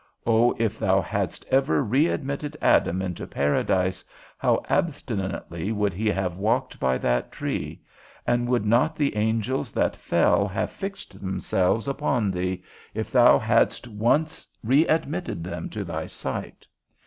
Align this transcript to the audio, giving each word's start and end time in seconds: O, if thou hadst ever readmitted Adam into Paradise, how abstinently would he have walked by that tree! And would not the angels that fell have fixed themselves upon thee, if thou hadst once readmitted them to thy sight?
O, 0.25 0.55
if 0.57 0.79
thou 0.79 0.99
hadst 0.99 1.45
ever 1.51 1.83
readmitted 1.83 2.57
Adam 2.59 3.03
into 3.03 3.27
Paradise, 3.27 4.03
how 4.35 4.63
abstinently 4.67 5.71
would 5.71 5.93
he 5.93 6.07
have 6.07 6.37
walked 6.37 6.79
by 6.79 6.97
that 6.97 7.31
tree! 7.31 7.83
And 8.25 8.49
would 8.49 8.65
not 8.65 8.95
the 8.95 9.15
angels 9.15 9.71
that 9.73 9.95
fell 9.95 10.47
have 10.47 10.71
fixed 10.71 11.21
themselves 11.21 11.87
upon 11.87 12.31
thee, 12.31 12.63
if 12.95 13.11
thou 13.11 13.37
hadst 13.37 13.87
once 13.87 14.47
readmitted 14.63 15.43
them 15.43 15.69
to 15.69 15.83
thy 15.83 16.07
sight? 16.07 16.65